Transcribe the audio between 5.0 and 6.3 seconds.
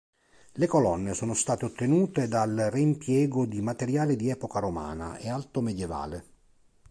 e altomedievale.